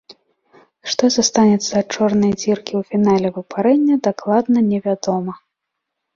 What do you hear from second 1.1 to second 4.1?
застанецца ад чорнай дзіркі ў фінале выпарэння,